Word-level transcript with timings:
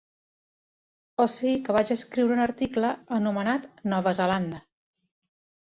O 1.25 1.27
sigui 1.33 1.59
que 1.67 1.75
vaig 1.77 1.93
escriure 1.97 2.35
un 2.37 2.43
article 2.47 2.95
anomenat 3.19 3.71
"Nova 3.95 4.19
Zelanda". 4.23 4.67